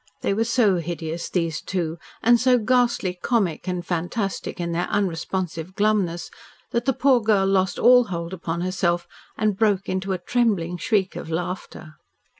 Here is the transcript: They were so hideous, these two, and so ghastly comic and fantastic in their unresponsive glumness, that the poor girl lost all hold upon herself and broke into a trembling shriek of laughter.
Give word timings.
They 0.21 0.33
were 0.33 0.45
so 0.45 0.77
hideous, 0.77 1.29
these 1.29 1.61
two, 1.61 1.99
and 2.23 2.39
so 2.39 2.57
ghastly 2.57 3.19
comic 3.21 3.67
and 3.67 3.85
fantastic 3.85 4.59
in 4.59 4.71
their 4.71 4.87
unresponsive 4.89 5.75
glumness, 5.75 6.31
that 6.71 6.85
the 6.85 6.93
poor 6.93 7.21
girl 7.21 7.45
lost 7.45 7.77
all 7.77 8.05
hold 8.05 8.33
upon 8.33 8.61
herself 8.61 9.07
and 9.37 9.55
broke 9.59 9.87
into 9.87 10.11
a 10.13 10.17
trembling 10.17 10.77
shriek 10.77 11.15
of 11.15 11.29
laughter. 11.29 11.97